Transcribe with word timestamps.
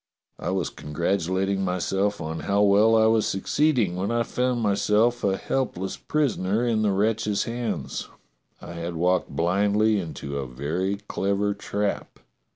I 0.39 0.49
was 0.49 0.71
congratulating 0.71 1.63
myself 1.63 2.19
on 2.21 2.39
how 2.39 2.63
well 2.63 2.95
I 2.95 3.05
was 3.05 3.27
succeeding, 3.27 3.95
when 3.95 4.09
I 4.09 4.23
found 4.23 4.59
myself 4.59 5.23
a 5.23 5.37
help 5.37 5.77
less 5.77 5.95
prisoner 5.95 6.65
in 6.65 6.81
the 6.81 6.89
wretches' 6.91 7.43
hands. 7.43 8.09
I 8.59 8.73
had 8.73 8.95
walked 8.95 9.29
blindly 9.29 9.99
into 9.99 10.39
a 10.39 10.47
very 10.47 10.97
clever 11.07 11.53
trap. 11.53 12.17